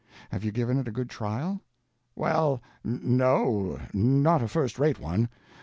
"Have 0.31 0.43
you 0.43 0.51
given 0.51 0.79
it 0.79 0.87
a 0.87 0.91
good 0.91 1.11
trial?" 1.11 1.61
"Well, 2.15 2.59
no, 2.83 3.79
not 3.93 4.41
a 4.41 4.47
first 4.47 4.79
rate 4.79 4.99
one. 4.99 5.29